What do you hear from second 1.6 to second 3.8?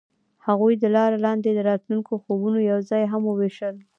راتلونکي خوبونه یوځای هم وویشل.